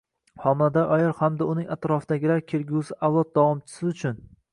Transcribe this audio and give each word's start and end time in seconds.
Homilador 0.43 0.87
ayol 0.95 1.11
hamda 1.19 1.47
uning 1.53 1.67
atrofidagilar 1.75 2.41
kelgusi 2.53 2.97
avlod 3.09 3.31
davomchisi 3.37 3.87
uchun 3.93 4.19